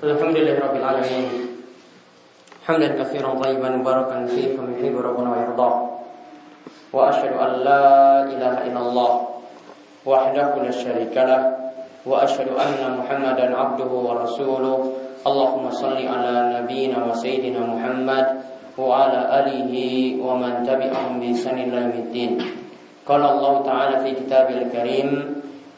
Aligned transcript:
الحمد 0.00 0.36
لله 0.36 0.56
رب 0.64 0.76
العالمين. 0.80 1.26
حمدا 2.64 2.88
كثيرا 2.96 3.30
طيبا 3.36 3.68
مباركا 3.68 4.26
فيه 4.32 4.56
كما 4.56 4.72
يحب 4.80 4.96
ربنا 4.96 5.28
ويرضاه. 5.28 5.76
وأشهد 6.92 7.32
أن 7.36 7.52
لا 7.68 7.84
إله 8.24 8.54
إلا 8.72 8.80
الله 8.80 9.12
وحده 10.08 10.48
لا 10.64 10.72
شريك 10.72 11.12
له. 11.12 11.42
وأشهد 12.08 12.48
أن 12.48 12.80
محمدا 12.96 13.46
عبده 13.56 13.92
ورسوله. 13.92 14.78
اللهم 15.26 15.64
صل 15.70 16.00
على 16.00 16.32
نبينا 16.56 17.04
وسيدنا 17.04 17.60
محمد 17.60 18.26
وعلى 18.80 19.20
آله 19.44 19.74
ومن 20.24 20.52
تبعهم 20.64 21.20
إلى 21.68 21.76
يوم 21.76 21.96
الدين. 22.08 22.32
قال 23.04 23.20
الله 23.20 23.54
تعالى 23.66 23.96
في 24.00 24.10
كتابه 24.24 24.56
الكريم 24.64 25.39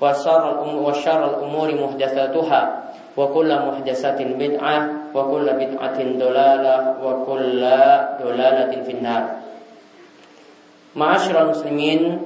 وشر 0.00 0.42
الأمور, 0.52 0.78
وشر 0.82 1.20
الأمور 1.24 1.68
محدثاتها 1.74 2.62
وكل 3.16 3.50
محدثة 3.66 4.18
بدعة 4.38 4.76
وكل 5.14 5.46
بدعة 5.52 5.98
ضلالة 5.98 6.76
وكل 7.04 7.62
ضلالة 8.20 8.72
في 8.84 8.92
النار 8.92 9.24
Ma'asyiral 10.96 11.52
muslimin 11.52 12.16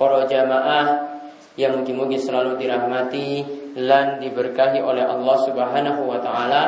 Para 0.00 0.24
jamaah 0.24 1.12
Yang 1.60 1.76
mungkin-mungkin 1.76 2.16
selalu 2.16 2.56
dirahmati 2.56 3.44
Dan 3.76 4.16
diberkahi 4.24 4.80
oleh 4.80 5.04
Allah 5.04 5.36
subhanahu 5.44 6.08
wa 6.08 6.24
ta'ala 6.24 6.62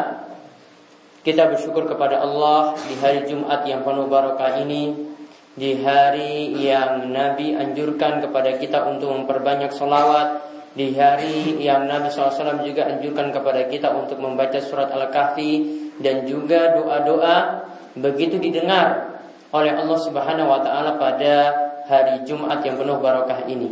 Kita 1.24 1.48
bersyukur 1.48 1.88
kepada 1.88 2.20
Allah 2.20 2.76
Di 2.76 2.92
hari 3.00 3.24
Jumat 3.24 3.64
yang 3.64 3.88
penuh 3.88 4.04
barakah 4.04 4.60
ini 4.60 5.16
di 5.55 5.83
hari 5.83 6.55
yang 6.55 7.11
Nabi 7.11 7.55
anjurkan 7.59 8.23
kepada 8.23 8.55
kita 8.55 8.87
untuk 8.87 9.11
memperbanyak 9.11 9.75
solawat 9.75 10.51
di 10.71 10.95
hari 10.95 11.59
yang 11.59 11.83
Nabi 11.83 12.07
SAW 12.07 12.63
juga 12.63 12.87
anjurkan 12.87 13.35
kepada 13.35 13.67
kita 13.67 13.91
untuk 13.91 14.23
membaca 14.23 14.55
surat 14.63 14.87
Al-Kahfi 14.87 15.51
dan 15.99 16.23
juga 16.23 16.79
doa-doa 16.79 17.67
begitu 17.99 18.39
didengar 18.39 19.19
oleh 19.51 19.75
Allah 19.75 19.99
Subhanahu 19.99 20.47
wa 20.47 20.63
taala 20.63 20.95
pada 20.95 21.51
hari 21.91 22.23
Jumat 22.23 22.63
yang 22.63 22.79
penuh 22.79 23.03
barakah 23.03 23.43
ini. 23.51 23.67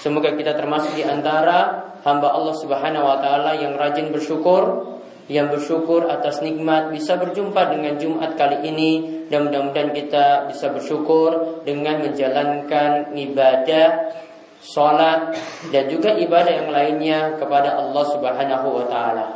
Semoga 0.00 0.32
kita 0.32 0.56
termasuk 0.56 0.96
di 0.96 1.04
antara 1.04 1.92
hamba 2.00 2.32
Allah 2.32 2.56
Subhanahu 2.56 3.04
wa 3.04 3.20
taala 3.20 3.52
yang 3.60 3.76
rajin 3.76 4.08
bersyukur 4.08 4.96
yang 5.30 5.46
bersyukur 5.46 6.10
atas 6.10 6.42
nikmat 6.42 6.90
bisa 6.90 7.14
berjumpa 7.14 7.70
dengan 7.70 7.94
Jumat 8.02 8.34
kali 8.34 8.66
ini 8.66 9.22
dan 9.30 9.46
mudah-mudahan 9.46 9.94
kita 9.94 10.50
bisa 10.50 10.74
bersyukur 10.74 11.62
dengan 11.62 12.02
menjalankan 12.02 13.14
ibadah 13.14 14.10
sholat 14.58 15.38
dan 15.70 15.86
juga 15.86 16.18
ibadah 16.18 16.50
yang 16.50 16.74
lainnya 16.74 17.38
kepada 17.38 17.78
Allah 17.78 18.04
Subhanahu 18.10 18.68
wa 18.74 18.84
taala. 18.90 19.26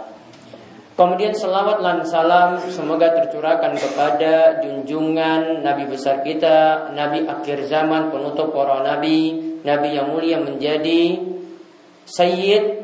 Kemudian 0.99 1.35
selawat 1.35 1.79
dan 1.83 2.03
salam 2.07 2.59
semoga 2.71 3.15
tercurahkan 3.15 3.79
kepada 3.79 4.63
junjungan 4.67 5.63
Nabi 5.63 5.91
besar 5.91 6.27
kita, 6.27 6.91
Nabi 6.91 7.27
akhir 7.27 7.71
zaman, 7.71 8.11
penutup 8.11 8.51
para 8.51 8.83
nabi, 8.83 9.35
Nabi 9.63 9.89
yang 9.95 10.11
mulia 10.11 10.39
menjadi 10.43 11.19
Sayyid, 12.07 12.83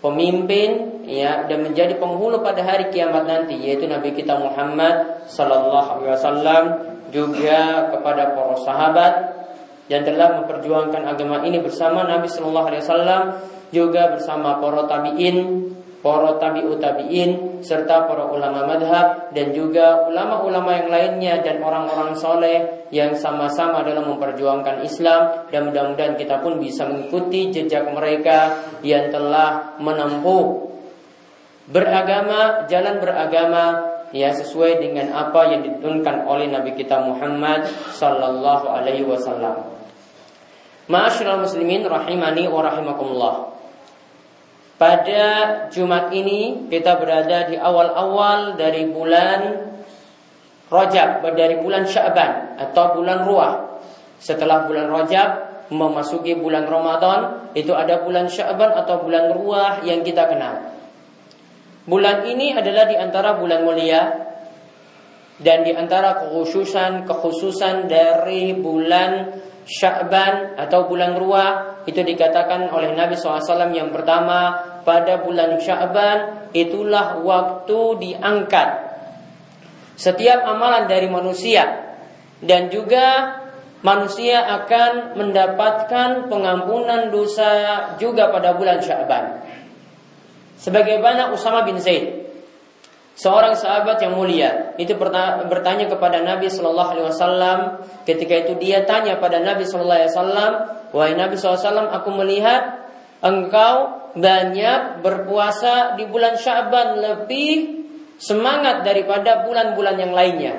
pemimpin 0.00 0.93
ya 1.04 1.44
dan 1.46 1.64
menjadi 1.64 1.96
penghulu 2.00 2.40
pada 2.40 2.64
hari 2.64 2.88
kiamat 2.90 3.28
nanti 3.28 3.54
yaitu 3.60 3.84
Nabi 3.84 4.16
kita 4.16 4.36
Muhammad 4.40 5.24
sallallahu 5.28 6.00
alaihi 6.00 6.12
wasallam 6.16 6.64
juga 7.12 7.92
kepada 7.94 8.34
para 8.34 8.56
sahabat 8.64 9.12
yang 9.92 10.02
telah 10.02 10.40
memperjuangkan 10.40 11.04
agama 11.04 11.44
ini 11.44 11.60
bersama 11.60 12.08
Nabi 12.08 12.26
sallallahu 12.26 12.68
alaihi 12.72 12.82
wasallam 12.82 13.22
juga 13.68 14.16
bersama 14.16 14.58
para 14.58 14.88
tabi'in 14.88 15.36
para 16.04 16.36
tabi'ut 16.36 16.84
tabi'in 16.84 17.60
serta 17.64 18.04
para 18.04 18.28
ulama 18.28 18.68
madhab 18.68 19.32
dan 19.32 19.56
juga 19.56 20.04
ulama-ulama 20.04 20.84
yang 20.84 20.88
lainnya 20.92 21.34
dan 21.40 21.64
orang-orang 21.64 22.12
soleh 22.12 22.88
yang 22.92 23.16
sama-sama 23.16 23.80
dalam 23.80 24.12
memperjuangkan 24.12 24.84
Islam 24.84 25.48
dan 25.48 25.72
mudah-mudahan 25.72 26.20
kita 26.20 26.44
pun 26.44 26.60
bisa 26.60 26.84
mengikuti 26.84 27.48
jejak 27.48 27.88
mereka 27.88 28.68
yang 28.84 29.08
telah 29.08 29.80
menempuh 29.80 30.73
beragama, 31.68 32.68
jalan 32.68 33.00
beragama 33.00 33.64
ya 34.14 34.30
sesuai 34.30 34.78
dengan 34.78 35.10
apa 35.10 35.50
yang 35.50 35.60
diturunkan 35.64 36.28
oleh 36.28 36.46
Nabi 36.52 36.76
kita 36.76 37.02
Muhammad 37.02 37.66
sallallahu 37.96 38.70
alaihi 38.70 39.02
wasallam. 39.02 39.74
Ma'asyiral 40.86 41.42
muslimin 41.42 41.82
rahimani 41.88 42.44
wa 42.44 42.60
rahimakumullah. 42.60 43.56
Pada 44.76 45.24
Jumat 45.72 46.12
ini 46.12 46.68
kita 46.68 46.98
berada 47.00 47.48
di 47.48 47.56
awal-awal 47.56 48.58
dari 48.58 48.90
bulan 48.90 49.72
Rajab, 50.64 51.22
dari 51.38 51.60
bulan 51.60 51.86
Sya'ban 51.86 52.58
atau 52.58 52.98
bulan 52.98 53.22
Ruah. 53.22 53.54
Setelah 54.18 54.66
bulan 54.66 54.90
Rajab 54.90 55.28
memasuki 55.70 56.34
bulan 56.34 56.66
Ramadan, 56.66 57.52
itu 57.54 57.70
ada 57.72 58.02
bulan 58.02 58.26
Sya'ban 58.26 58.74
atau 58.74 59.04
bulan 59.06 59.30
Ruah 59.32 59.80
yang 59.86 60.02
kita 60.02 60.26
kenal. 60.26 60.74
Bulan 61.84 62.24
ini 62.24 62.56
adalah 62.56 62.88
di 62.88 62.96
antara 62.96 63.36
bulan 63.36 63.60
mulia 63.60 64.02
dan 65.36 65.66
di 65.66 65.76
antara 65.76 66.16
kekhususan 66.24 67.04
kekhususan 67.04 67.90
dari 67.90 68.56
bulan 68.56 69.36
Sya'ban 69.64 70.60
atau 70.60 70.88
bulan 70.88 71.16
Ruah 71.16 71.84
itu 71.88 72.00
dikatakan 72.00 72.68
oleh 72.72 72.92
Nabi 72.92 73.16
SAW 73.16 73.72
yang 73.72 73.92
pertama 73.92 74.56
pada 74.84 75.20
bulan 75.20 75.60
Sya'ban 75.60 76.48
itulah 76.56 77.20
waktu 77.20 77.80
diangkat 78.00 78.68
setiap 79.96 80.44
amalan 80.44 80.88
dari 80.88 81.08
manusia 81.08 81.96
dan 82.40 82.72
juga 82.72 83.40
manusia 83.84 84.40
akan 84.62 85.20
mendapatkan 85.20 86.32
pengampunan 86.32 87.12
dosa 87.12 87.92
juga 88.00 88.32
pada 88.32 88.56
bulan 88.56 88.80
Sya'ban. 88.80 89.24
Sebagaimana 90.58 91.34
Usama 91.34 91.66
bin 91.66 91.76
Zaid, 91.82 92.30
seorang 93.14 93.54
sahabat 93.58 93.98
yang 94.02 94.14
mulia, 94.18 94.74
itu 94.78 94.94
bertanya 95.50 95.86
kepada 95.90 96.22
Nabi 96.22 96.50
Shallallahu 96.50 96.90
Alaihi 96.94 97.06
Wasallam. 97.10 97.58
Ketika 98.06 98.34
itu 98.46 98.52
dia 98.58 98.82
tanya 98.86 99.18
pada 99.18 99.42
Nabi 99.42 99.66
Shallallahu 99.66 99.98
Alaihi 99.98 100.12
Wasallam, 100.14 100.52
wahai 100.94 101.14
Nabi 101.18 101.34
SAW, 101.34 101.90
aku 101.90 102.10
melihat 102.14 102.86
engkau 103.18 104.06
banyak 104.14 105.02
berpuasa 105.02 105.98
di 105.98 106.06
bulan 106.06 106.38
Syaban 106.38 107.02
lebih 107.02 107.82
semangat 108.14 108.86
daripada 108.86 109.42
bulan-bulan 109.42 109.98
yang 109.98 110.14
lainnya. 110.14 110.54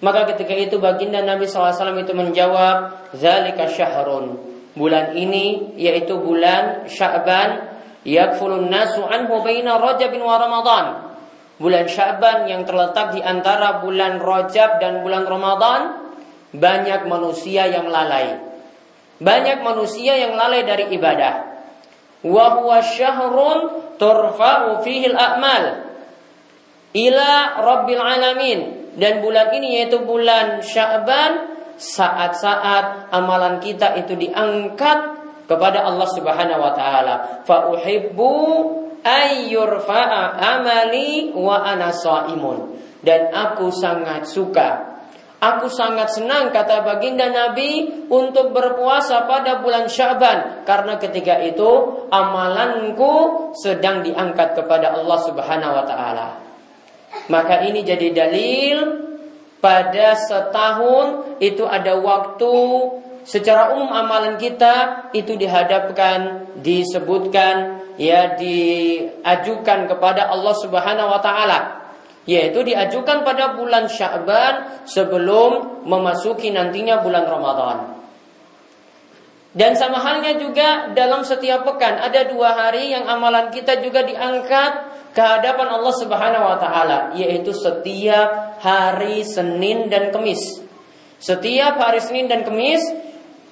Maka 0.00 0.32
ketika 0.32 0.52
itu 0.56 0.80
baginda 0.80 1.20
Nabi 1.20 1.44
SAW 1.44 1.96
itu 2.00 2.12
menjawab, 2.16 3.08
Zalika 3.16 3.68
syahrun. 3.68 4.36
Bulan 4.74 5.12
ini 5.14 5.76
yaitu 5.78 6.18
bulan 6.18 6.88
Sya'ban 6.88 7.73
yakfulun 8.04 8.70
nasu 8.70 9.02
anhu 9.04 9.40
baina 9.42 9.80
Rajab 9.80 10.12
wa 10.20 10.36
Ramadan. 10.38 10.86
Bulan 11.54 11.86
Syaban 11.86 12.50
yang 12.50 12.66
terletak 12.66 13.14
di 13.16 13.20
antara 13.24 13.80
bulan 13.80 14.20
Rajab 14.20 14.78
dan 14.78 15.00
bulan 15.00 15.24
Ramadan 15.24 15.80
banyak 16.54 17.08
manusia 17.10 17.66
yang 17.66 17.90
lalai. 17.90 18.38
Banyak 19.18 19.62
manusia 19.64 20.18
yang 20.18 20.36
lalai 20.38 20.62
dari 20.62 20.90
ibadah. 20.94 21.54
wa 22.24 22.56
huwa 22.56 22.80
syahrun 22.80 23.58
turfa'u 24.00 24.80
fihi 24.80 25.12
al-a'mal 25.12 25.92
ila 26.96 27.30
rabbil 27.60 28.00
alamin 28.00 28.60
dan 28.96 29.20
bulan 29.20 29.52
ini 29.52 29.82
yaitu 29.82 30.00
bulan 30.06 30.64
Sya'ban 30.64 31.52
saat-saat 31.74 33.10
amalan 33.10 33.58
kita 33.58 33.98
itu 33.98 34.14
diangkat 34.14 35.23
kepada 35.44 35.84
Allah 35.84 36.08
Subhanahu 36.12 36.60
wa 36.60 36.72
taala. 36.72 37.14
Fa 37.44 37.68
uhibbu 37.72 38.32
ayyurfa'a 39.04 40.40
amali 40.40 41.32
wa 41.36 41.60
ana 41.60 41.92
shaimun 41.92 42.80
dan 43.04 43.30
aku 43.30 43.68
sangat 43.68 44.24
suka. 44.24 44.96
Aku 45.44 45.68
sangat 45.68 46.08
senang 46.08 46.48
kata 46.56 46.80
baginda 46.80 47.28
Nabi 47.28 48.08
untuk 48.08 48.56
berpuasa 48.56 49.28
pada 49.28 49.60
bulan 49.60 49.92
Syaban. 49.92 50.64
Karena 50.64 50.96
ketika 50.96 51.36
itu 51.36 51.68
amalanku 52.08 53.52
sedang 53.52 54.00
diangkat 54.00 54.56
kepada 54.56 54.96
Allah 54.96 55.18
Subhanahu 55.20 55.72
wa 55.76 55.84
taala. 55.84 56.28
Maka 57.28 57.60
ini 57.68 57.84
jadi 57.84 58.08
dalil 58.08 59.04
pada 59.60 60.16
setahun 60.16 61.36
itu 61.44 61.68
ada 61.68 61.92
waktu 62.00 62.56
secara 63.24 63.72
umum 63.72 63.90
amalan 63.90 64.36
kita 64.36 65.08
itu 65.16 65.34
dihadapkan, 65.34 66.52
disebutkan, 66.60 67.84
ya 67.98 68.36
diajukan 68.36 69.90
kepada 69.90 70.30
Allah 70.30 70.54
Subhanahu 70.60 71.08
wa 71.10 71.20
taala 71.20 71.84
yaitu 72.24 72.64
diajukan 72.64 73.20
pada 73.20 73.52
bulan 73.52 73.84
Sya'ban 73.84 74.84
sebelum 74.88 75.84
memasuki 75.84 76.48
nantinya 76.48 77.04
bulan 77.04 77.28
Ramadan. 77.28 77.78
Dan 79.54 79.78
sama 79.78 80.02
halnya 80.02 80.34
juga 80.34 80.90
dalam 80.98 81.22
setiap 81.22 81.62
pekan 81.62 82.02
ada 82.02 82.26
dua 82.26 82.58
hari 82.58 82.90
yang 82.90 83.06
amalan 83.06 83.54
kita 83.54 83.78
juga 83.78 84.02
diangkat 84.02 84.72
ke 85.14 85.22
hadapan 85.22 85.78
Allah 85.78 85.94
Subhanahu 85.94 86.44
wa 86.48 86.58
taala, 86.58 86.98
yaitu 87.14 87.54
setiap 87.54 88.58
hari 88.58 89.22
Senin 89.22 89.86
dan 89.86 90.10
Kemis. 90.10 90.58
Setiap 91.22 91.78
hari 91.78 92.02
Senin 92.02 92.26
dan 92.26 92.42
Kemis 92.42 92.82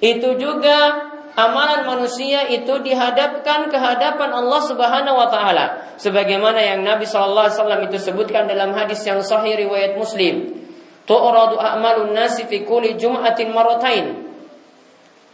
itu 0.03 0.35
juga 0.35 1.07
amalan 1.39 1.87
manusia 1.87 2.43
itu 2.51 2.83
dihadapkan 2.83 3.71
ke 3.71 3.77
hadapan 3.79 4.35
Allah 4.35 4.61
Subhanahu 4.67 5.15
wa 5.15 5.31
taala. 5.31 5.95
Sebagaimana 5.95 6.59
yang 6.59 6.83
Nabi 6.83 7.07
sallallahu 7.07 7.47
alaihi 7.47 7.57
wasallam 7.63 7.81
itu 7.87 7.97
sebutkan 8.03 8.43
dalam 8.51 8.75
hadis 8.75 8.99
yang 9.07 9.23
sahih 9.23 9.55
riwayat 9.55 9.95
Muslim. 9.95 10.59
Tu'radu 11.07 11.55
a'malun 11.55 12.11
nasi 12.11 12.43
fi 12.47 12.67
kulli 12.67 12.99
jum'atin 12.99 13.55
maratain 13.55 14.23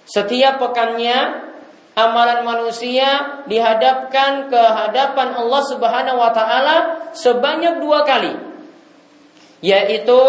setiap 0.10 0.57
pekannya 0.57 1.45
amalan 1.94 2.42
manusia 2.42 3.45
dihadapkan 3.45 4.50
ke 4.50 4.57
hadapan 4.57 5.38
Allah 5.38 5.62
Subhanahu 5.69 6.18
wa 6.18 6.33
taala 6.33 6.77
sebanyak 7.13 7.77
dua 7.77 8.01
kali. 8.01 8.33
Yaitu 9.62 10.21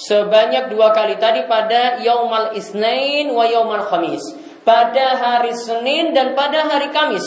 sebanyak 0.00 0.72
dua 0.72 0.96
kali 0.96 1.20
tadi 1.20 1.44
pada 1.44 2.00
yaumal 2.00 2.56
isnain 2.56 3.28
wa 3.28 3.44
yaumal 3.44 3.84
khamis. 3.84 4.24
Pada 4.64 5.16
hari 5.16 5.52
Senin 5.56 6.12
dan 6.16 6.32
pada 6.36 6.68
hari 6.68 6.92
Kamis. 6.92 7.24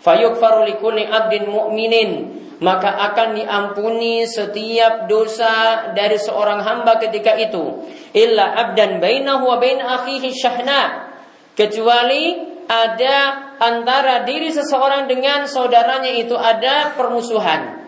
Fayukfaru 0.00 0.68
likulli 0.68 1.04
abdin 1.04 1.48
mu'minin. 1.48 2.10
Maka 2.58 2.90
akan 3.12 3.38
diampuni 3.38 4.26
setiap 4.26 5.06
dosa 5.06 5.94
dari 5.94 6.18
seorang 6.18 6.58
hamba 6.58 6.98
ketika 6.98 7.38
itu. 7.38 7.86
Illa 8.10 8.50
abdan 8.66 8.98
bainahu 8.98 9.46
wa 9.46 9.62
bain 9.62 9.78
akhihi 9.78 10.34
syahna. 10.34 11.12
Kecuali 11.54 12.34
ada 12.66 13.48
antara 13.62 14.26
diri 14.26 14.50
seseorang 14.50 15.06
dengan 15.06 15.46
saudaranya 15.46 16.10
itu 16.10 16.34
ada 16.34 16.98
permusuhan. 16.98 17.78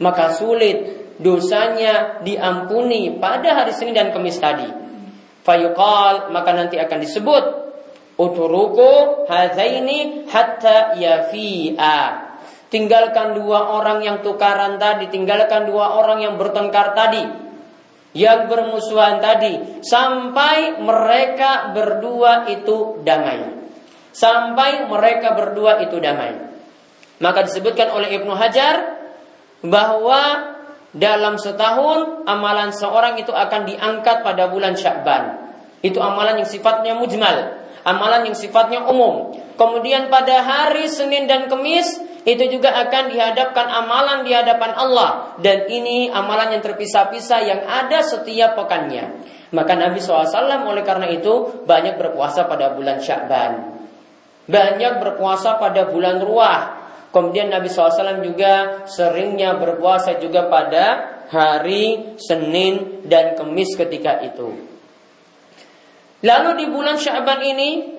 Maka 0.00 0.32
sulit 0.40 1.07
dosanya 1.18 2.22
diampuni 2.22 3.18
pada 3.18 3.62
hari 3.62 3.74
Senin 3.74 3.94
dan 3.94 4.14
Kamis 4.14 4.38
tadi 4.38 4.88
Fayuqal 5.48 6.28
maka 6.28 6.52
nanti 6.52 6.76
akan 6.76 6.98
disebut 7.00 7.44
uturuku 8.20 9.24
hazaini 9.30 10.28
hatta 10.28 10.98
yafi'a. 10.98 12.28
Tinggalkan 12.68 13.32
dua 13.32 13.72
orang 13.80 14.04
yang 14.04 14.20
tukaran 14.20 14.76
tadi, 14.76 15.08
tinggalkan 15.08 15.64
dua 15.64 15.96
orang 15.96 16.20
yang 16.20 16.36
bertengkar 16.36 16.92
tadi, 16.92 17.24
yang 18.12 18.44
bermusuhan 18.44 19.24
tadi, 19.24 19.80
sampai 19.80 20.76
mereka 20.76 21.72
berdua 21.72 22.44
itu 22.52 23.00
damai. 23.00 23.56
Sampai 24.12 24.84
mereka 24.84 25.32
berdua 25.32 25.80
itu 25.80 25.96
damai. 25.96 26.36
Maka 27.24 27.48
disebutkan 27.48 27.88
oleh 27.88 28.20
Ibnu 28.20 28.36
Hajar 28.36 29.00
bahwa 29.64 30.20
dalam 30.96 31.36
setahun 31.36 32.24
amalan 32.24 32.72
seorang 32.72 33.20
itu 33.20 33.32
akan 33.32 33.68
diangkat 33.68 34.24
pada 34.24 34.48
bulan 34.48 34.72
Syakban. 34.72 35.52
Itu 35.84 36.00
amalan 36.00 36.42
yang 36.42 36.48
sifatnya 36.48 36.96
mujmal, 36.96 37.60
amalan 37.84 38.32
yang 38.32 38.36
sifatnya 38.36 38.88
umum. 38.88 39.36
Kemudian 39.60 40.08
pada 40.08 40.42
hari 40.42 40.88
Senin 40.88 41.28
dan 41.28 41.46
Kemis 41.46 42.00
itu 42.24 42.44
juga 42.50 42.76
akan 42.76 43.08
dihadapkan 43.14 43.66
amalan 43.68 44.24
di 44.24 44.32
hadapan 44.36 44.72
Allah 44.74 45.38
dan 45.40 45.64
ini 45.70 46.12
amalan 46.12 46.56
yang 46.56 46.62
terpisah-pisah 46.64 47.40
yang 47.46 47.60
ada 47.64 48.04
setiap 48.04 48.58
pekannya. 48.58 49.22
Maka 49.48 49.72
Nabi 49.72 49.96
SAW 49.96 50.28
oleh 50.68 50.84
karena 50.84 51.08
itu 51.08 51.64
banyak 51.64 51.96
berpuasa 51.96 52.44
pada 52.44 52.76
bulan 52.76 53.00
Syakban. 53.00 53.80
Banyak 54.48 55.00
berpuasa 55.00 55.56
pada 55.60 55.88
bulan 55.88 56.20
Ruah 56.20 56.77
Kemudian 57.08 57.48
Nabi 57.48 57.72
SAW 57.72 58.20
juga 58.20 58.84
seringnya 58.84 59.56
berpuasa 59.56 60.20
juga 60.20 60.44
pada 60.46 61.16
hari 61.32 62.16
Senin 62.20 63.04
dan 63.08 63.32
Kemis 63.32 63.72
ketika 63.76 64.20
itu. 64.20 64.52
Lalu 66.20 66.50
di 66.60 66.66
bulan 66.68 66.98
Syaban 67.00 67.40
ini 67.40 67.98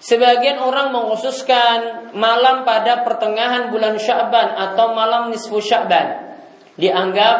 Sebagian 0.00 0.64
orang 0.64 0.96
mengkhususkan 0.96 2.08
malam 2.16 2.64
pada 2.64 3.04
pertengahan 3.04 3.68
bulan 3.68 4.00
Syaban 4.00 4.56
atau 4.56 4.96
malam 4.96 5.28
nisfu 5.28 5.60
Syaban. 5.60 6.40
Dianggap 6.80 7.36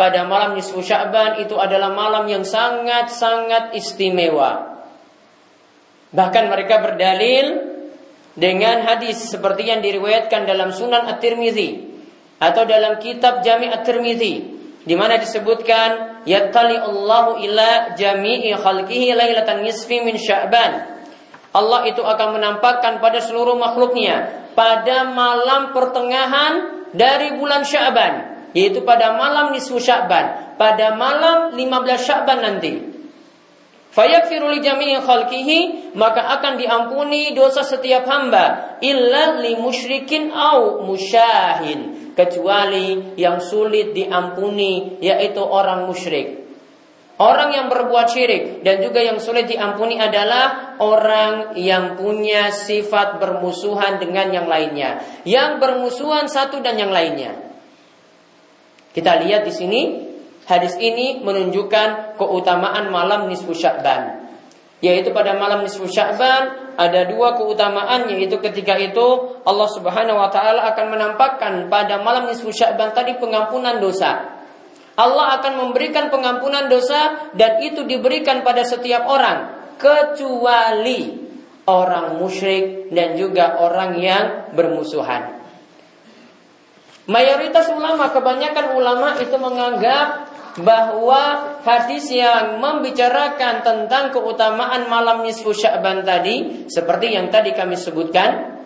pada 0.00 0.24
malam 0.24 0.56
nisfu 0.56 0.80
Syaban 0.80 1.44
itu 1.44 1.52
adalah 1.60 1.92
malam 1.92 2.24
yang 2.32 2.48
sangat-sangat 2.48 3.76
istimewa. 3.76 4.80
Bahkan 6.16 6.44
mereka 6.48 6.80
berdalil 6.80 7.71
dengan 8.32 8.84
hadis 8.84 9.28
seperti 9.28 9.68
yang 9.68 9.84
diriwayatkan 9.84 10.48
dalam 10.48 10.72
Sunan 10.72 11.04
At-Tirmizi 11.08 11.92
atau 12.40 12.64
dalam 12.64 12.96
kitab 12.98 13.44
Jami 13.44 13.68
At-Tirmizi 13.68 14.34
di 14.82 14.94
mana 14.98 15.20
disebutkan 15.20 16.22
yattali 16.26 16.74
Allahu 16.74 17.38
ila 17.38 17.94
jami'i 17.94 18.50
khalqihi 18.56 19.14
lailatan 19.14 19.62
nisfi 19.62 20.02
min 20.02 20.18
Sya'ban. 20.18 21.02
Allah 21.52 21.80
itu 21.84 22.00
akan 22.00 22.40
menampakkan 22.40 22.98
pada 22.98 23.20
seluruh 23.20 23.54
makhluknya 23.60 24.42
pada 24.52 25.08
malam 25.08 25.72
pertengahan 25.72 26.84
dari 26.92 27.36
bulan 27.36 27.64
Sya'ban 27.64 28.32
yaitu 28.52 28.84
pada 28.84 29.16
malam 29.16 29.56
nisfu 29.56 29.80
Sya'ban, 29.80 30.56
pada 30.60 30.92
malam 30.92 31.56
15 31.56 31.64
Sya'ban 32.04 32.38
nanti. 32.44 32.91
Maka 35.92 36.22
akan 36.40 36.52
diampuni 36.56 37.36
dosa 37.36 37.60
setiap 37.60 38.08
hamba 38.08 38.76
illa 38.80 39.36
li 39.44 39.52
musyrikin 39.60 40.32
au 40.32 40.80
musyahin 40.88 42.12
kecuali 42.16 43.16
yang 43.20 43.44
sulit 43.44 43.92
diampuni 43.92 44.96
yaitu 45.04 45.44
orang 45.44 45.84
musyrik. 45.84 46.40
Orang 47.20 47.52
yang 47.52 47.68
berbuat 47.68 48.08
syirik 48.08 48.64
dan 48.64 48.80
juga 48.80 49.04
yang 49.04 49.20
sulit 49.20 49.44
diampuni 49.44 50.00
adalah 50.00 50.74
orang 50.80 51.54
yang 51.60 51.94
punya 51.94 52.48
sifat 52.50 53.20
bermusuhan 53.20 54.00
dengan 54.00 54.32
yang 54.32 54.48
lainnya, 54.48 55.04
yang 55.28 55.60
bermusuhan 55.60 56.26
satu 56.26 56.64
dan 56.64 56.80
yang 56.80 56.90
lainnya. 56.90 57.36
Kita 58.96 59.20
lihat 59.22 59.44
di 59.44 59.52
sini 59.52 59.80
Hadis 60.42 60.74
ini 60.82 61.22
menunjukkan 61.22 62.18
keutamaan 62.18 62.90
malam 62.90 63.30
nisfu 63.30 63.54
Sya'ban. 63.54 64.26
Yaitu 64.82 65.14
pada 65.14 65.38
malam 65.38 65.62
nisfu 65.62 65.86
Sya'ban 65.86 66.74
ada 66.74 67.06
dua 67.06 67.38
keutamaan 67.38 68.10
yaitu 68.10 68.42
ketika 68.42 68.74
itu 68.74 69.38
Allah 69.46 69.68
Subhanahu 69.70 70.18
wa 70.18 70.26
taala 70.34 70.66
akan 70.74 70.86
menampakkan 70.90 71.52
pada 71.70 72.02
malam 72.02 72.26
nisfu 72.26 72.50
Sya'ban 72.50 72.90
tadi 72.90 73.14
pengampunan 73.22 73.78
dosa. 73.78 74.42
Allah 74.98 75.40
akan 75.40 75.68
memberikan 75.68 76.10
pengampunan 76.12 76.66
dosa 76.68 77.30
dan 77.32 77.62
itu 77.62 77.86
diberikan 77.86 78.42
pada 78.42 78.66
setiap 78.66 79.08
orang 79.08 79.62
kecuali 79.80 81.22
orang 81.64 82.18
musyrik 82.18 82.90
dan 82.90 83.14
juga 83.14 83.62
orang 83.62 83.96
yang 83.96 84.24
bermusuhan. 84.52 85.42
Mayoritas 87.02 87.66
ulama, 87.74 88.14
kebanyakan 88.14 88.78
ulama 88.78 89.18
itu 89.18 89.34
menganggap 89.34 90.31
bahwa 90.60 91.56
hadis 91.64 92.12
yang 92.12 92.60
membicarakan 92.60 93.64
tentang 93.64 94.12
keutamaan 94.12 94.84
malam 94.92 95.24
nisfu 95.24 95.56
Sya'ban 95.56 96.04
tadi 96.04 96.68
seperti 96.68 97.16
yang 97.16 97.32
tadi 97.32 97.56
kami 97.56 97.72
sebutkan 97.72 98.60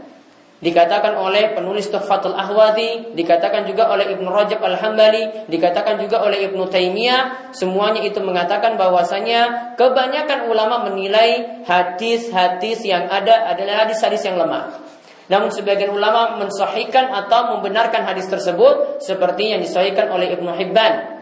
dikatakan 0.57 1.21
oleh 1.21 1.53
penulis 1.53 1.93
Tuhfatul 1.93 2.33
Ahwadi, 2.33 3.13
dikatakan 3.13 3.69
juga 3.69 3.93
oleh 3.93 4.09
Ibnu 4.17 4.25
Rajab 4.25 4.65
Al-Hambali, 4.65 5.47
dikatakan 5.53 6.01
juga 6.01 6.25
oleh 6.25 6.49
Ibnu 6.49 6.65
Taimiyah, 6.73 7.53
semuanya 7.53 8.01
itu 8.01 8.25
mengatakan 8.25 8.81
bahwasanya 8.81 9.75
kebanyakan 9.77 10.49
ulama 10.49 10.89
menilai 10.89 11.63
hadis-hadis 11.69 12.83
yang 12.89 13.05
ada 13.13 13.53
adalah 13.53 13.85
hadis-hadis 13.85 14.25
yang 14.25 14.41
lemah. 14.41 14.81
Namun 15.27 15.51
sebagian 15.51 15.91
ulama 15.91 16.39
mensahihkan 16.39 17.11
atau 17.11 17.59
membenarkan 17.59 18.07
hadis 18.07 18.31
tersebut 18.31 19.03
seperti 19.03 19.53
yang 19.53 19.61
disahihkan 19.61 20.09
oleh 20.09 20.33
Ibnu 20.39 20.55
Hibban. 20.55 21.16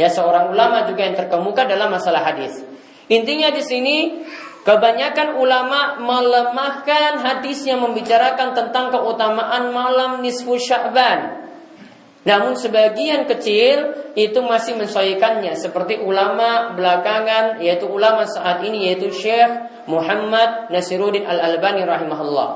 Ya, 0.00 0.08
seorang 0.08 0.48
ulama 0.56 0.88
juga 0.88 1.04
yang 1.04 1.12
terkemuka 1.12 1.68
dalam 1.68 1.92
masalah 1.92 2.24
hadis. 2.24 2.56
Intinya 3.12 3.52
di 3.52 3.60
sini 3.60 3.96
Kebanyakan 4.60 5.40
ulama 5.40 5.96
melemahkan 6.04 7.24
hadis 7.24 7.64
yang 7.64 7.80
membicarakan 7.80 8.52
tentang 8.52 8.92
keutamaan 8.92 9.72
malam 9.72 10.20
nisfu 10.20 10.60
Sya'ban. 10.60 11.48
Namun 12.28 12.52
sebagian 12.52 13.24
kecil 13.24 14.12
itu 14.12 14.36
masih 14.44 14.76
mensoikannya 14.76 15.56
seperti 15.56 16.04
ulama 16.04 16.76
belakangan 16.76 17.64
yaitu 17.64 17.88
ulama 17.88 18.28
saat 18.28 18.60
ini 18.60 18.92
yaitu 18.92 19.08
Syekh 19.08 19.48
Muhammad 19.88 20.68
Nasiruddin 20.68 21.24
Al-Albani 21.24 21.88
rahimahullah. 21.88 22.50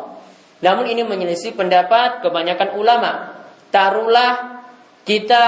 Namun 0.60 0.84
ini 0.84 1.08
menyelisih 1.08 1.56
pendapat 1.56 2.20
kebanyakan 2.20 2.76
ulama. 2.76 3.12
Taruhlah 3.72 4.60
kita 5.08 5.44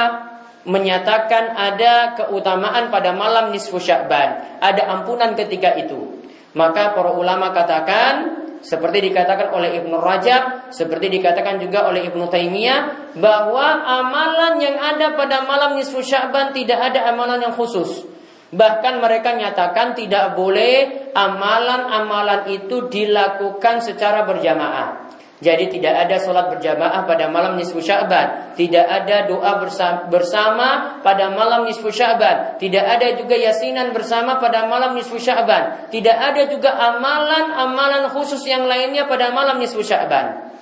menyatakan 0.66 1.54
ada 1.54 2.18
keutamaan 2.18 2.90
pada 2.90 3.14
malam 3.14 3.54
nisfu 3.54 3.78
Sya'ban, 3.78 4.58
ada 4.58 4.82
ampunan 4.98 5.38
ketika 5.38 5.78
itu. 5.78 6.18
Maka 6.58 6.92
para 6.92 7.14
ulama 7.14 7.54
katakan 7.54 8.44
seperti 8.66 9.12
dikatakan 9.12 9.54
oleh 9.54 9.78
Ibnu 9.78 9.94
Rajab, 10.02 10.74
seperti 10.74 11.06
dikatakan 11.20 11.62
juga 11.62 11.86
oleh 11.86 12.10
Ibnu 12.10 12.26
Taimiyah 12.26 13.14
bahwa 13.14 13.62
amalan 13.86 14.58
yang 14.58 14.74
ada 14.74 15.14
pada 15.14 15.46
malam 15.46 15.78
nisfu 15.78 16.02
Sya'ban 16.02 16.50
tidak 16.50 16.92
ada 16.92 17.14
amalan 17.14 17.46
yang 17.46 17.54
khusus. 17.54 18.02
Bahkan 18.50 19.02
mereka 19.02 19.38
nyatakan 19.38 19.94
tidak 19.94 20.34
boleh 20.34 21.10
amalan-amalan 21.14 22.50
itu 22.50 22.90
dilakukan 22.90 23.82
secara 23.82 24.26
berjamaah. 24.26 25.05
Jadi 25.36 25.68
tidak 25.68 26.08
ada 26.08 26.16
sholat 26.16 26.48
berjamaah 26.48 27.04
pada 27.04 27.28
malam 27.28 27.60
nisfu 27.60 27.76
Sya'ban. 27.76 28.56
Tidak 28.56 28.86
ada 28.88 29.28
doa 29.28 29.60
bersama 30.08 30.96
pada 31.04 31.28
malam 31.28 31.68
nisfu 31.68 31.92
Sya'ban. 31.92 32.56
Tidak 32.56 32.80
ada 32.80 33.12
juga 33.20 33.36
yasinan 33.36 33.92
bersama 33.92 34.40
pada 34.40 34.64
malam 34.64 34.96
nisfu 34.96 35.20
Sya'ban. 35.20 35.92
Tidak 35.92 36.16
ada 36.16 36.48
juga 36.48 36.72
amalan-amalan 36.72 38.08
khusus 38.16 38.40
yang 38.48 38.64
lainnya 38.64 39.04
pada 39.04 39.28
malam 39.28 39.60
nisfu 39.60 39.84
Sya'ban. 39.84 40.56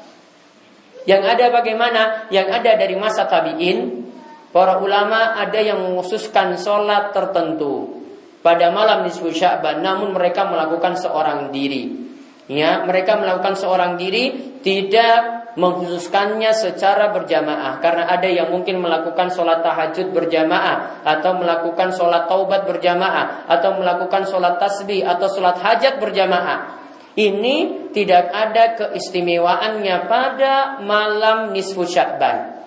Yang 1.06 1.22
ada 1.22 1.44
bagaimana? 1.54 2.26
Yang 2.34 2.48
ada 2.58 2.70
dari 2.74 2.96
masa 2.98 3.30
tabi'in 3.30 4.02
Para 4.50 4.78
ulama 4.78 5.34
ada 5.34 5.58
yang 5.58 5.82
mengkhususkan 5.82 6.54
sholat 6.58 7.10
tertentu 7.14 8.02
Pada 8.42 8.74
malam 8.74 9.06
nisfu 9.06 9.30
Sya'ban. 9.30 9.86
Namun 9.86 10.18
mereka 10.18 10.50
melakukan 10.50 10.98
seorang 10.98 11.54
diri 11.54 12.03
Ya, 12.44 12.84
mereka 12.84 13.16
melakukan 13.16 13.56
seorang 13.56 13.96
diri 13.96 14.56
tidak 14.60 15.48
mengkhususkannya 15.54 16.50
secara 16.52 17.14
berjamaah 17.14 17.78
karena 17.78 18.10
ada 18.10 18.26
yang 18.26 18.50
mungkin 18.50 18.82
melakukan 18.82 19.30
sholat 19.30 19.62
tahajud 19.62 20.10
berjamaah 20.10 21.06
atau 21.06 21.38
melakukan 21.38 21.94
sholat 21.94 22.26
taubat 22.26 22.66
berjamaah 22.66 23.48
atau 23.48 23.78
melakukan 23.78 24.26
sholat 24.26 24.58
tasbih 24.58 25.06
atau 25.06 25.30
sholat 25.30 25.56
hajat 25.62 26.02
berjamaah. 26.02 26.84
Ini 27.14 27.88
tidak 27.94 28.34
ada 28.34 28.64
keistimewaannya 28.74 29.96
pada 30.10 30.82
malam 30.82 31.54
nisfu 31.54 31.86
Sya'ban. 31.86 32.58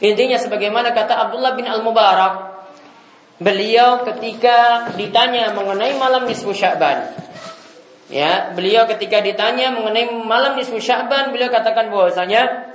Intinya 0.00 0.40
sebagaimana 0.40 0.96
kata 0.96 1.28
Abdullah 1.28 1.52
bin 1.60 1.68
Al-Mubarak, 1.68 2.64
beliau 3.36 4.00
ketika 4.08 4.88
ditanya 4.96 5.52
mengenai 5.52 5.92
malam 6.00 6.24
nisfu 6.24 6.56
Sya'ban, 6.56 7.12
Ya, 8.10 8.50
beliau 8.58 8.90
ketika 8.90 9.22
ditanya 9.22 9.70
mengenai 9.70 10.10
malam 10.26 10.58
nisfu 10.58 10.82
Sya'ban, 10.82 11.30
beliau 11.30 11.46
katakan 11.46 11.94
bahwasanya 11.94 12.74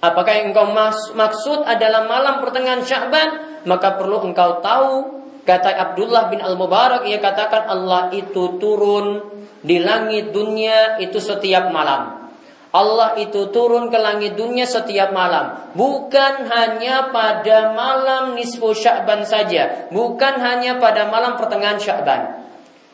apakah 0.00 0.32
yang 0.40 0.56
engkau 0.56 0.72
maksud 1.12 1.68
adalah 1.68 2.08
malam 2.08 2.40
pertengahan 2.40 2.80
Sya'ban? 2.80 3.60
Maka 3.68 4.00
perlu 4.00 4.24
engkau 4.24 4.64
tahu 4.64 5.20
kata 5.44 5.68
Abdullah 5.76 6.32
bin 6.32 6.40
Al-Mubarak 6.40 7.04
ia 7.04 7.20
katakan 7.20 7.68
Allah 7.68 8.08
itu 8.16 8.56
turun 8.56 9.20
di 9.60 9.78
langit 9.84 10.32
dunia 10.32 10.96
itu 10.96 11.20
setiap 11.20 11.68
malam. 11.68 12.24
Allah 12.72 13.20
itu 13.20 13.52
turun 13.52 13.92
ke 13.92 14.00
langit 14.00 14.32
dunia 14.32 14.64
setiap 14.64 15.12
malam. 15.12 15.76
Bukan 15.76 16.48
hanya 16.48 17.12
pada 17.12 17.76
malam 17.76 18.32
nisfu 18.32 18.72
Sya'ban 18.72 19.28
saja. 19.28 19.92
Bukan 19.92 20.40
hanya 20.40 20.80
pada 20.80 21.12
malam 21.12 21.36
pertengahan 21.36 21.76
Sya'ban. 21.76 22.41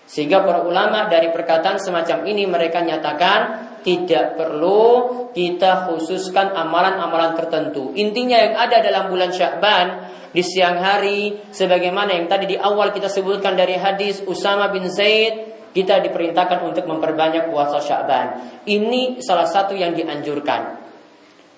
Sehingga 0.08 0.40
para 0.40 0.64
ulama 0.64 1.04
dari 1.12 1.28
perkataan 1.28 1.76
semacam 1.76 2.24
ini 2.24 2.48
mereka 2.48 2.80
nyatakan 2.80 3.68
tidak 3.84 4.40
perlu 4.40 5.28
kita 5.36 5.84
khususkan 5.84 6.56
amalan-amalan 6.56 7.36
tertentu. 7.36 7.92
Intinya 7.92 8.40
yang 8.40 8.56
ada 8.56 8.80
dalam 8.80 9.12
bulan 9.12 9.28
Sya'ban 9.28 9.86
di 10.32 10.40
siang 10.40 10.80
hari 10.80 11.52
sebagaimana 11.52 12.16
yang 12.16 12.24
tadi 12.24 12.48
di 12.48 12.56
awal 12.56 12.88
kita 12.96 13.12
sebutkan 13.12 13.52
dari 13.52 13.76
hadis 13.76 14.24
Usama 14.24 14.72
bin 14.72 14.88
Zaid 14.88 15.60
kita 15.76 16.00
diperintahkan 16.00 16.64
untuk 16.64 16.88
memperbanyak 16.88 17.52
puasa 17.52 17.76
Sya'ban. 17.76 18.26
Ini 18.64 19.20
salah 19.20 19.44
satu 19.44 19.76
yang 19.76 19.92
dianjurkan. 19.92 20.88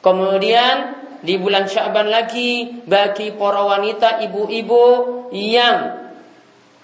Kemudian 0.03 0.77
di 1.23 1.39
bulan 1.39 1.71
Sya'ban 1.71 2.11
lagi 2.11 2.83
bagi 2.83 3.31
para 3.31 3.63
wanita 3.63 4.19
ibu-ibu 4.27 4.85
yang 5.31 6.00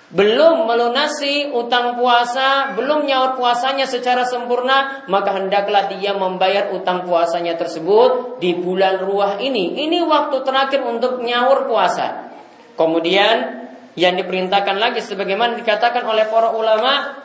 belum 0.06 0.70
melunasi 0.70 1.50
utang 1.50 1.98
puasa, 1.98 2.78
belum 2.78 3.10
nyaur 3.10 3.34
puasanya 3.34 3.90
secara 3.90 4.22
sempurna, 4.22 5.02
maka 5.10 5.34
hendaklah 5.34 5.90
dia 5.90 6.14
membayar 6.14 6.70
utang 6.70 7.02
puasanya 7.02 7.58
tersebut 7.58 8.38
di 8.38 8.54
bulan 8.54 9.02
ruah 9.02 9.42
ini. 9.42 9.82
Ini 9.82 10.06
waktu 10.06 10.46
terakhir 10.46 10.86
untuk 10.86 11.18
nyaur 11.26 11.66
puasa. 11.66 12.30
Kemudian 12.78 13.66
yang 13.98 14.14
diperintahkan 14.14 14.76
lagi 14.78 15.02
sebagaimana 15.02 15.58
dikatakan 15.58 16.06
oleh 16.06 16.30
para 16.30 16.54
ulama 16.54 17.25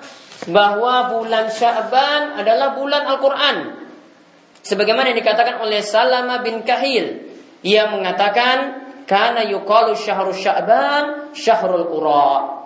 bahwa 0.50 1.14
bulan 1.14 1.54
Sya'ban 1.54 2.42
adalah 2.42 2.74
bulan 2.74 3.06
Al-Qur'an. 3.06 3.58
Sebagaimana 4.66 5.14
yang 5.14 5.20
dikatakan 5.22 5.62
oleh 5.62 5.86
Salama 5.86 6.42
bin 6.42 6.66
Kahil, 6.66 7.30
ia 7.62 7.86
mengatakan 7.94 8.90
karena 9.06 9.46
yuqalu 9.46 9.94
syahrul 9.94 10.34
Sya'ban 10.34 11.36
syahrul 11.38 11.86
Qura. 11.86 12.62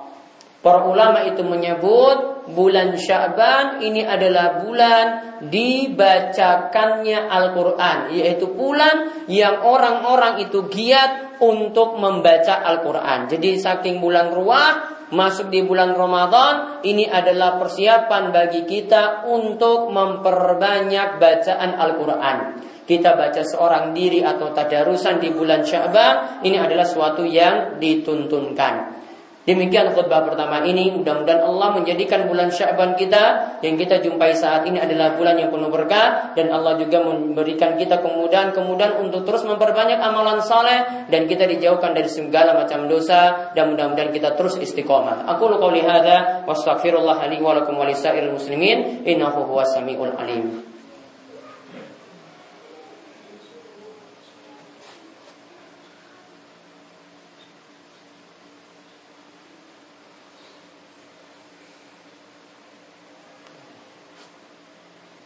Para 0.65 0.81
ulama 0.89 1.21
itu 1.29 1.45
menyebut 1.45 2.49
bulan 2.49 2.97
Sya'ban 2.97 3.85
ini 3.85 4.01
adalah 4.01 4.65
bulan 4.65 5.05
dibacakannya 5.45 7.29
Al-Quran. 7.29 8.09
Yaitu 8.09 8.49
bulan 8.49 9.29
yang 9.29 9.61
orang-orang 9.61 10.41
itu 10.41 10.65
giat 10.65 11.37
untuk 11.37 12.01
membaca 12.01 12.65
Al-Quran. 12.65 13.29
Jadi 13.29 13.61
saking 13.61 14.01
bulan 14.01 14.33
ruah 14.33 15.05
masuk 15.13 15.53
di 15.53 15.61
bulan 15.61 15.93
Ramadan 15.93 16.81
ini 16.81 17.05
adalah 17.05 17.61
persiapan 17.61 18.33
bagi 18.33 18.65
kita 18.65 19.29
untuk 19.29 19.93
memperbanyak 19.93 21.21
bacaan 21.21 21.77
Al-Quran 21.77 22.37
kita 22.85 23.17
baca 23.17 23.41
seorang 23.41 23.93
diri 23.97 24.21
atau 24.21 24.53
tadarusan 24.53 25.17
di 25.17 25.29
bulan 25.33 25.61
Sya'ban 25.65 26.45
ini 26.45 26.57
adalah 26.57 26.85
suatu 26.85 27.25
yang 27.25 27.81
dituntunkan. 27.81 29.04
Demikian 29.45 29.93
khutbah 29.93 30.25
pertama 30.25 30.65
ini. 30.65 30.89
Mudah-mudahan 30.89 31.45
Allah 31.45 31.77
menjadikan 31.77 32.25
bulan 32.25 32.49
Sya'ban 32.49 32.97
kita 32.97 33.55
yang 33.61 33.77
kita 33.77 34.01
jumpai 34.01 34.33
saat 34.33 34.65
ini 34.65 34.81
adalah 34.81 35.13
bulan 35.13 35.37
yang 35.37 35.53
penuh 35.53 35.69
berkah 35.69 36.33
dan 36.33 36.49
Allah 36.49 36.81
juga 36.81 37.05
memberikan 37.05 37.77
kita 37.77 38.01
kemudahan-kemudahan 38.01 39.05
untuk 39.05 39.21
terus 39.21 39.45
memperbanyak 39.45 40.01
amalan 40.01 40.41
saleh 40.41 41.05
dan 41.13 41.29
kita 41.29 41.45
dijauhkan 41.45 41.93
dari 41.93 42.09
segala 42.09 42.57
macam 42.57 42.89
dosa 42.89 43.53
dan 43.53 43.69
mudah-mudahan 43.69 44.09
kita 44.09 44.33
terus 44.33 44.57
istiqomah. 44.57 45.29
Aku 45.37 45.45
lu 45.45 45.61
qauli 45.61 45.85
hadza 45.85 46.41
wastaghfirullah 46.49 47.29
li 47.29 47.37
wa 47.37 47.53
lakum 47.53 47.77
wa 47.77 47.85
muslimin 48.33 49.05
innahu 49.05 49.45
huwas 49.45 49.77
samiul 49.77 50.09
alim. 50.17 50.64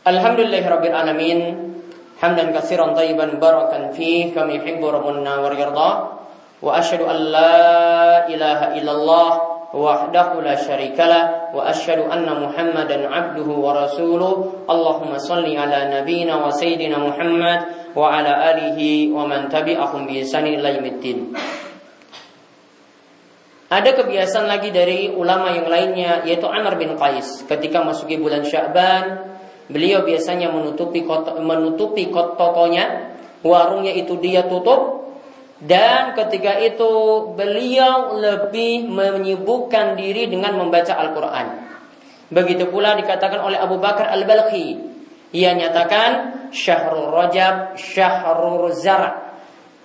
Alhamdulillahirabbil 0.08 0.96
hamdan 2.20 2.48
katsiran 2.52 2.96
tayyiban 2.96 3.40
barakan 3.40 3.96
fi 3.96 4.32
kama 4.36 4.56
yuhibbu 4.60 4.86
rabbuna 4.88 5.44
wa 5.44 5.52
yarda. 5.56 5.92
Wa 6.60 6.76
asyhadu 6.76 7.08
an 7.08 7.18
la 7.32 8.28
ilaha 8.28 8.76
illallah 8.76 9.50
وحده 9.70 10.42
لا 10.42 10.56
شريك 10.58 10.98
له 10.98 11.54
وأشهد 11.54 12.10
أن 12.10 12.26
محمدا 12.26 12.98
عبده 13.10 13.50
ورسوله 13.66 14.34
اللهم 14.70 15.12
صل 15.18 15.46
على 15.46 15.80
نبينا 16.02 16.34
وسيدنا 16.46 16.98
محمد 16.98 17.60
وعلى 17.96 18.32
آله 18.52 18.80
ومن 19.14 19.50
تبعهم 19.50 20.02
باحسان 20.08 20.46
الى 20.48 20.68
يوم 20.76 20.86
الدين 20.86 21.20
Ada 23.70 23.94
kebiasaan 23.94 24.50
lagi 24.50 24.74
dari 24.74 25.14
ulama 25.14 25.54
yang 25.54 25.70
lainnya 25.70 26.26
yaitu 26.26 26.50
Amr 26.50 26.74
bin 26.82 26.98
Qais 26.98 27.46
ketika 27.46 27.86
masuki 27.86 28.18
bulan 28.18 28.42
Sya'ban 28.42 29.29
beliau 29.70 30.04
biasanya 30.04 30.50
menutupi 30.50 31.06
kota, 31.06 31.38
menutupi 31.40 32.10
tokonya, 32.12 33.16
warungnya 33.46 33.94
itu 33.96 34.18
dia 34.20 34.44
tutup 34.50 35.08
dan 35.60 36.16
ketika 36.16 36.58
itu 36.60 36.92
beliau 37.36 38.18
lebih 38.18 38.90
menyibukkan 38.90 40.00
diri 40.00 40.28
dengan 40.28 40.56
membaca 40.58 40.96
Al-Qur'an. 40.96 41.48
Begitu 42.30 42.70
pula 42.70 42.98
dikatakan 42.98 43.42
oleh 43.42 43.58
Abu 43.60 43.78
Bakar 43.78 44.10
Al-Balkhi. 44.14 44.90
Ia 45.30 45.54
nyatakan 45.54 46.50
Syahrul 46.50 47.14
Rajab, 47.14 47.78
Syahrul 47.78 48.74
Zar' 48.74 49.30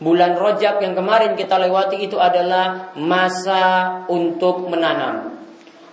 Bulan 0.05 0.35
Rojab 0.35 0.83
yang 0.83 0.99
kemarin 0.99 1.39
kita 1.39 1.55
lewati 1.55 2.03
itu 2.03 2.19
adalah 2.19 2.93
masa 2.99 4.03
untuk 4.11 4.67
menanam. 4.67 5.39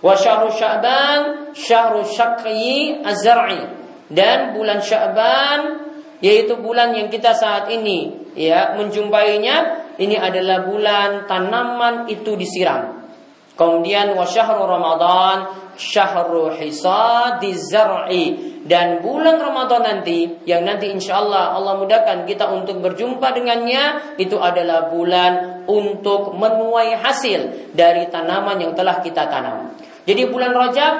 Wa 0.02 0.18
syahru 0.18 0.50
Sya'ban 0.50 1.54
syahru 1.54 2.02
syaqyi 2.02 3.00
azra'i 3.06 3.81
dan 4.12 4.52
bulan 4.52 4.84
Sya'ban 4.84 5.60
yaitu 6.22 6.54
bulan 6.60 6.94
yang 6.94 7.10
kita 7.10 7.34
saat 7.34 7.66
ini 7.72 8.30
ya 8.38 8.78
menjumpainya 8.78 9.82
ini 9.98 10.16
adalah 10.16 10.64
bulan 10.64 11.26
tanaman 11.26 12.08
itu 12.08 12.38
disiram. 12.38 13.02
Kemudian 13.52 14.16
wa 14.16 14.24
syahru 14.24 14.64
Ramadan 14.64 15.44
syahru 15.76 16.56
hisadi 16.56 17.52
zar'i 17.52 18.24
dan 18.64 19.04
bulan 19.04 19.36
Ramadan 19.36 19.82
nanti 19.84 20.40
yang 20.48 20.64
nanti 20.64 20.88
insya 20.88 21.20
Allah 21.20 21.52
Allah 21.52 21.76
mudahkan 21.76 22.24
kita 22.24 22.48
untuk 22.48 22.80
berjumpa 22.80 23.34
dengannya 23.34 24.16
itu 24.16 24.40
adalah 24.40 24.88
bulan 24.88 25.64
untuk 25.68 26.32
menuai 26.32 26.96
hasil 26.96 27.72
dari 27.76 28.08
tanaman 28.08 28.56
yang 28.62 28.72
telah 28.72 29.04
kita 29.04 29.28
tanam. 29.28 29.76
Jadi 30.08 30.22
bulan 30.32 30.52
Rajab 30.56 30.94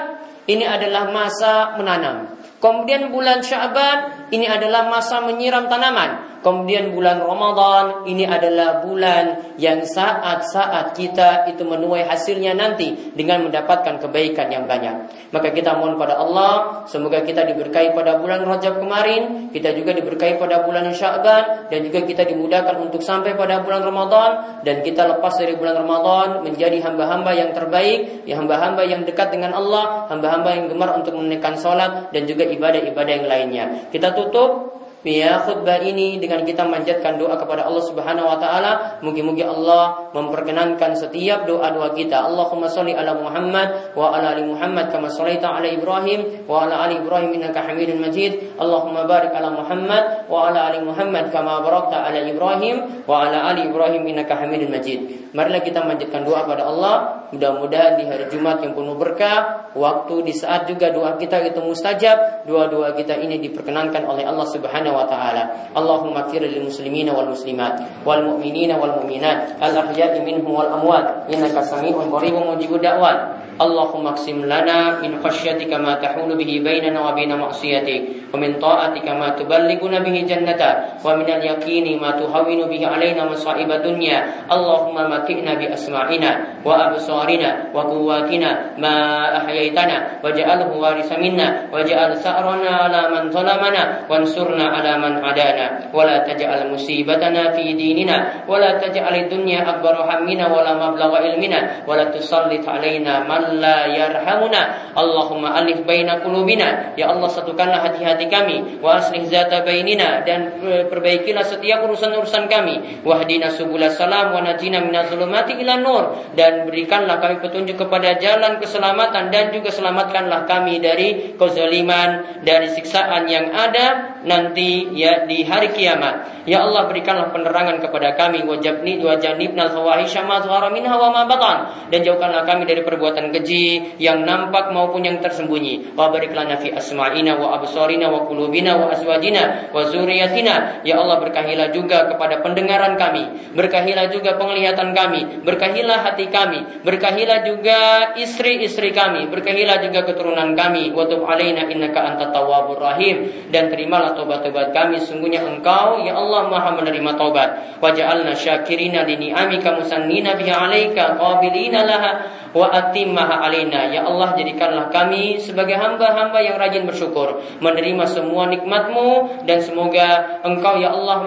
ini 0.45 0.67
adalah 0.67 1.09
masa 1.09 1.73
menanam. 1.79 2.32
Kemudian 2.63 3.11
bulan 3.11 3.43
Syaban 3.43 4.31
ini 4.31 4.47
adalah 4.47 4.87
masa 4.87 5.19
menyiram 5.19 5.67
tanaman. 5.67 6.32
Kemudian 6.43 6.91
bulan 6.91 7.23
Ramadan 7.23 8.03
ini 8.03 8.27
adalah 8.27 8.83
bulan 8.83 9.55
yang 9.55 9.79
saat-saat 9.87 10.91
kita 10.91 11.47
itu 11.47 11.63
menuai 11.63 12.03
hasilnya 12.03 12.51
nanti 12.51 13.15
dengan 13.15 13.47
mendapatkan 13.47 14.03
kebaikan 14.03 14.51
yang 14.51 14.67
banyak. 14.67 15.07
Maka 15.31 15.55
kita 15.55 15.79
mohon 15.79 15.95
pada 15.95 16.19
Allah 16.19 16.83
semoga 16.91 17.23
kita 17.23 17.47
diberkahi 17.47 17.95
pada 17.95 18.19
bulan 18.19 18.43
Rajab 18.43 18.83
kemarin, 18.83 19.55
kita 19.55 19.71
juga 19.71 19.95
diberkahi 19.95 20.35
pada 20.35 20.67
bulan 20.67 20.91
Sya'ban 20.91 21.71
dan 21.71 21.79
juga 21.79 22.03
kita 22.03 22.27
dimudahkan 22.27 22.75
untuk 22.75 22.99
sampai 22.99 23.39
pada 23.39 23.63
bulan 23.63 23.87
Ramadan 23.87 24.61
dan 24.67 24.83
kita 24.83 25.07
lepas 25.15 25.39
dari 25.39 25.55
bulan 25.55 25.79
Ramadan 25.79 26.43
menjadi 26.43 26.83
hamba-hamba 26.83 27.31
yang 27.39 27.55
terbaik, 27.55 28.27
ya 28.27 28.35
hamba-hamba 28.35 28.83
yang 28.83 29.07
dekat 29.07 29.31
dengan 29.31 29.55
Allah, 29.55 30.11
hamba-hamba 30.11 30.59
yang 30.59 30.67
gemar 30.67 30.91
untuk 30.99 31.15
menekan 31.15 31.55
sholat 31.55 32.11
dan 32.11 32.27
juga 32.27 32.43
ibadah-ibadah 32.43 33.13
yang 33.23 33.27
lainnya. 33.31 33.65
Kita 33.95 34.11
tutup 34.11 34.82
ya 35.11 35.43
khutbah 35.43 35.83
ini 35.83 36.15
dengan 36.17 36.47
kita 36.47 36.63
manjatkan 36.63 37.19
doa 37.19 37.35
kepada 37.35 37.67
Allah 37.67 37.83
Subhanahu 37.83 38.27
wa 38.27 38.37
taala. 38.39 38.71
Mungkin-mungkin 39.03 39.43
Allah 39.43 40.11
memperkenankan 40.15 40.95
setiap 40.95 41.43
doa-doa 41.43 41.91
kita. 41.91 42.23
Allahumma 42.23 42.71
shalli 42.71 42.95
ala 42.95 43.19
Muhammad 43.19 43.95
wa 43.99 44.15
ala 44.15 44.31
ali 44.31 44.47
Muhammad 44.47 44.91
kama 44.91 45.11
shallaita 45.11 45.51
ala 45.51 45.67
Ibrahim 45.67 46.47
wa 46.47 46.67
ala 46.67 46.87
ali 46.87 46.99
Ibrahim 46.99 47.35
innaka 47.35 47.63
Hamidum 47.63 47.99
Majid. 47.99 48.55
Allahumma 48.59 49.07
barik 49.07 49.31
ala 49.31 49.51
Muhammad 49.51 50.27
wa 50.27 50.51
ala 50.51 50.71
ali 50.71 50.79
Muhammad 50.83 51.31
kama 51.31 51.59
barakta 51.63 52.03
ala 52.07 52.19
Ibrahim 52.23 53.05
wa 53.07 53.27
ala 53.27 53.51
ali 53.51 53.67
Ibrahim 53.67 54.03
innaka 54.07 54.39
Hamidum 54.39 54.71
Majid. 54.71 55.22
Marilah 55.33 55.65
kita 55.65 55.81
manjatkan 55.81 56.21
doa 56.21 56.45
pada 56.45 56.69
Allah. 56.69 57.25
Mudah-mudahan 57.33 57.97
di 57.97 58.05
hari 58.05 58.29
Jumat 58.29 58.61
yang 58.61 58.77
penuh 58.77 58.93
berkah, 58.93 59.73
waktu 59.73 60.29
di 60.29 60.33
saat 60.37 60.69
juga 60.69 60.93
doa 60.93 61.17
kita 61.17 61.41
itu 61.41 61.57
mustajab, 61.65 62.45
doa-doa 62.45 62.93
kita 62.93 63.17
ini 63.17 63.41
diperkenankan 63.41 64.05
oleh 64.05 64.29
Allah 64.29 64.45
Subhanahu 64.45 64.93
wa 64.93 65.09
taala. 65.09 65.73
Allahumma 65.73 66.29
ighfir 66.29 66.45
lil 66.45 66.69
muslimina 66.69 67.17
wal 67.17 67.33
muslimat 67.33 67.81
wal 68.05 68.21
mu'minina 68.21 68.77
wal 68.77 69.01
mu'minat 69.01 69.57
al 69.57 69.73
ahya'i 69.73 70.21
minhum 70.21 70.53
wal 70.53 70.69
amwat 70.69 71.25
innaka 71.25 71.65
samii'un 71.65 72.13
qaribun 72.13 72.53
mujibud 72.53 72.77
da'wat. 72.77 73.42
اللهم 73.58 74.06
اقسم 74.06 74.38
لنا 74.44 75.02
من 75.02 75.18
خشيتك 75.18 75.72
ما 75.74 75.94
تحول 75.98 76.30
به 76.38 76.50
بيننا 76.64 76.98
وبين 77.08 77.34
معصيتك 77.34 78.02
ومن 78.34 78.50
طاعتك 78.62 79.06
ما 79.08 79.28
تبلغنا 79.28 79.98
به 79.98 80.16
جنتك 80.30 80.76
ومن 81.04 81.28
اليقين 81.28 81.86
ما 82.00 82.10
تهون 82.10 82.60
به 82.70 82.82
علينا 82.86 83.22
مصائب 83.24 83.70
الدنيا 83.72 84.18
اللهم 84.52 84.96
متئنا 85.10 85.52
بأسماعنا 85.54 86.30
وأبصارنا 86.64 87.50
وقواتنا 87.74 88.50
ما 88.78 88.96
أحييتنا 89.36 89.96
واجعله 90.24 90.70
وارث 90.76 91.10
منا 91.18 91.48
واجعل 91.72 92.10
ثأرنا 92.16 92.70
على 92.70 93.02
من 93.14 93.22
ظلمنا 93.30 93.82
وانصرنا 94.10 94.64
على 94.64 94.92
من 94.98 95.12
عادانا 95.24 95.66
ولا 95.94 96.16
تجعل 96.18 96.72
مصيبتنا 96.72 97.42
في 97.52 97.64
ديننا 97.72 98.16
ولا 98.48 98.78
تجعل 98.78 99.14
الدنيا 99.14 99.60
أكبر 99.70 99.94
همنا 100.10 100.46
ولا 100.54 100.72
مبلغ 100.74 101.10
علمنا 101.16 101.60
ولا 101.88 102.04
تسلط 102.04 102.68
علينا 102.68 103.14
من 103.24 103.41
yarhamuna. 103.89 104.93
Allahumma 104.93 105.57
alif 105.57 105.83
baina 105.83 106.21
qulubina. 106.23 106.93
Ya 106.95 107.11
Allah 107.11 107.27
satukanlah 107.27 107.83
hati-hati 107.83 108.31
kami 108.31 108.79
wa 108.79 109.01
aslih 109.01 109.27
zata 109.27 109.65
bainina 109.65 110.23
dan 110.23 110.61
e, 110.61 110.87
perbaikilah 110.87 111.43
setiap 111.43 111.83
urusan-urusan 111.83 112.47
kami. 112.47 113.03
Wahdina 113.03 113.51
subul 113.51 113.83
salam 113.91 114.31
wa 114.31 114.41
najina 114.41 114.79
ila 114.83 115.75
nur 115.81 116.03
dan 116.37 116.69
berikanlah 116.69 117.19
kami 117.19 117.43
petunjuk 117.43 117.75
kepada 117.81 118.15
jalan 118.21 118.61
keselamatan 118.61 119.33
dan 119.33 119.51
juga 119.51 119.73
selamatkanlah 119.73 120.45
kami 120.45 120.79
dari 120.79 121.35
kezaliman 121.35 122.41
dari 122.45 122.71
siksaan 122.71 123.27
yang 123.27 123.51
ada 123.51 124.19
nanti 124.23 124.93
ya 124.95 125.27
di 125.27 125.43
hari 125.43 125.73
kiamat. 125.75 126.45
Ya 126.47 126.63
Allah 126.63 126.87
berikanlah 126.87 127.31
penerangan 127.31 127.79
kepada 127.79 128.15
kami 128.15 128.43
wajabni 128.45 129.01
wajibnal 129.03 129.71
fawahisha 129.71 130.23
ma 130.27 130.39
minha 130.71 130.95
wa 130.95 131.09
ma 131.11 131.23
batan 131.27 131.89
dan 131.89 131.99
jauhkanlah 132.03 132.43
kami 132.47 132.67
dari 132.69 132.83
perbuatan 132.85 133.32
keji 133.33 133.97
yang 133.97 134.21
nampak 134.21 134.69
maupun 134.69 135.01
yang 135.01 135.17
tersembunyi. 135.17 135.97
Wa 135.97 136.13
barik 136.13 136.31
lana 136.31 136.61
fi 136.61 136.69
asma'ina 136.69 137.35
wa 137.41 137.57
absarina 137.57 138.13
wa 138.13 138.29
qulubina 138.29 138.77
wa 138.77 138.93
azwajina 138.93 139.73
wa 139.73 139.81
zuriyatina. 139.89 140.85
Ya 140.85 141.01
Allah 141.01 141.17
berkahilah 141.17 141.73
juga 141.73 142.07
kepada 142.13 142.45
pendengaran 142.45 142.95
kami, 142.95 143.51
berkahilah 143.57 144.13
juga 144.13 144.37
penglihatan 144.37 144.93
kami, 144.93 145.41
berkahilah 145.41 146.05
hati 146.05 146.29
kami, 146.29 146.85
berkahilah 146.85 147.41
juga 147.41 147.79
istri-istri 148.15 148.93
kami, 148.93 149.27
berkahilah 149.33 149.81
juga 149.81 150.05
keturunan 150.05 150.53
kami. 150.53 150.93
Wa 150.93 151.09
tub 151.09 151.25
alaina 151.25 151.65
innaka 151.65 152.13
antat 152.13 152.29
tawwabur 152.29 152.77
rahim 152.77 153.49
dan 153.49 153.73
terimalah 153.73 154.13
tobat-tobat 154.13 154.69
kami 154.69 155.01
sungguhnya 155.01 155.41
Engkau 155.43 156.05
ya 156.05 156.13
Allah 156.13 156.47
Maha 156.51 156.69
menerima 156.77 157.11
taubat. 157.17 157.49
Waj'alna 157.79 158.37
syakirina 158.37 159.07
li 159.07 159.17
ni'amika 159.17 159.75
musannina 159.75 160.37
biha 160.37 160.55
'alaika 160.67 161.17
qabilina 161.17 161.81
laha 161.87 162.11
wa 162.53 162.69
atimma 162.69 163.22
maha 163.23 163.47
alina. 163.47 163.87
Ya 163.87 164.03
Allah 164.03 164.35
jadikanlah 164.35 164.91
kami 164.91 165.39
sebagai 165.39 165.79
hamba-hamba 165.79 166.43
yang 166.43 166.59
rajin 166.59 166.83
bersyukur. 166.83 167.39
Menerima 167.63 168.03
semua 168.03 168.51
nikmatmu 168.51 169.43
dan 169.47 169.63
semoga 169.63 170.39
engkau 170.43 170.75
ya 170.75 170.91
Allah 170.91 171.23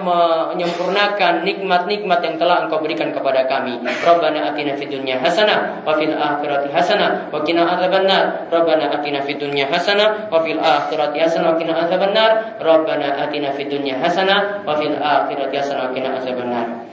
menyempurnakan 0.53 1.41
nikmat-nikmat 1.41 2.19
yang 2.21 2.35
telah 2.37 2.69
engkau 2.69 2.77
berikan 2.77 3.09
kepada 3.09 3.49
kami. 3.49 3.81
Rabbana 3.81 4.53
atina 4.53 4.77
fid 4.77 4.93
dunya 4.93 5.17
hasanah 5.17 5.81
wa 5.81 5.97
fil 5.97 6.13
akhirati 6.13 6.69
hasanah 6.69 7.33
wa 7.33 7.41
qina 7.41 7.65
adzabannar. 7.65 8.45
Rabbana 8.53 8.93
atina 8.93 9.25
fid 9.25 9.41
dunya 9.41 9.65
hasanah 9.65 10.29
wa 10.29 10.37
fil 10.45 10.61
akhirati 10.61 11.17
hasanah 11.17 11.53
wa 11.53 11.57
qina 11.57 11.73
adzabannar. 11.73 12.61
Rabbana 12.61 13.25
atina 13.25 13.49
fid 13.57 13.73
dunya 13.73 13.97
hasanah 13.97 14.61
wa 14.61 14.77
fil 14.77 14.93
akhirati 14.93 15.55
hasanah 15.57 15.89
wa 15.89 15.91
qina 15.91 16.09
adzabannar. 16.13 16.86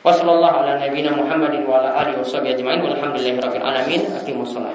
Wassallallahu 0.00 0.56
ala 0.64 0.80
nabiyina 0.80 1.12
Muhammadin 1.12 1.68
wa 1.68 1.84
ala 1.84 1.92
alihi 2.00 2.24
washabihi 2.24 2.56
ajma'in 2.56 2.80
walhamdulillahi 2.80 3.44
rabbil 3.44 3.66
alamin. 3.68 4.00
Aqimus 4.16 4.56
shalah. 4.56 4.72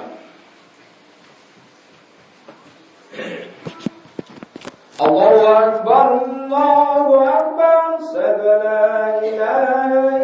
Allahu 5.02 5.42
akbar 5.50 6.06
Allahu 6.24 7.14
akbar. 7.26 7.82
Sabana 8.06 9.18
ilaha 9.20 10.22